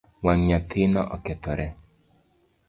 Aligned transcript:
Wang 0.25 0.41
nyathino 0.47 1.01
okethore. 1.15 1.67